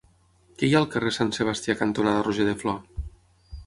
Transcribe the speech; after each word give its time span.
Què 0.61 0.69
hi 0.69 0.73
ha 0.75 0.79
al 0.79 0.87
carrer 0.95 1.13
Sant 1.19 1.31
Sebastià 1.41 1.79
cantonada 1.85 2.27
Roger 2.31 2.53
de 2.53 2.61
Flor? 2.65 2.85